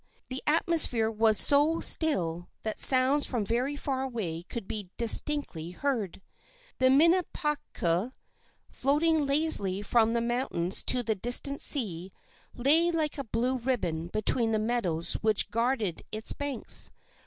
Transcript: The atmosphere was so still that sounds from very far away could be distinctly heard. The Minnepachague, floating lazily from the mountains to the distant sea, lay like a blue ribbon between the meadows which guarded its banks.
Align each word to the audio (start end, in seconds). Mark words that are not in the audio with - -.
The 0.29 0.41
atmosphere 0.47 1.11
was 1.11 1.37
so 1.37 1.79
still 1.79 2.49
that 2.63 2.79
sounds 2.79 3.27
from 3.27 3.45
very 3.45 3.75
far 3.75 4.01
away 4.01 4.41
could 4.41 4.67
be 4.67 4.89
distinctly 4.97 5.69
heard. 5.69 6.23
The 6.79 6.87
Minnepachague, 6.89 8.11
floating 8.71 9.27
lazily 9.27 9.83
from 9.83 10.13
the 10.13 10.21
mountains 10.21 10.81
to 10.85 11.03
the 11.03 11.13
distant 11.13 11.61
sea, 11.61 12.11
lay 12.55 12.89
like 12.89 13.19
a 13.19 13.23
blue 13.23 13.57
ribbon 13.59 14.07
between 14.07 14.53
the 14.53 14.57
meadows 14.57 15.17
which 15.21 15.51
guarded 15.51 16.01
its 16.11 16.33
banks. 16.33 16.89